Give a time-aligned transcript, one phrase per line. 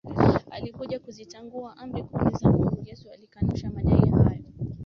[0.49, 4.43] alikuja kuzitangua Amri kumi za Mungu Yesu alikanusha madai hayo